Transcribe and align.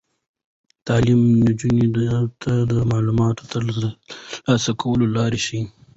تعلیم 0.87 1.21
نجونو 1.43 2.19
ته 2.41 2.51
د 2.71 2.73
معلوماتو 2.91 3.41
د 3.45 3.49
ترلاسه 3.53 4.71
کولو 4.81 5.05
لار 5.15 5.33
ښيي. 5.45 5.61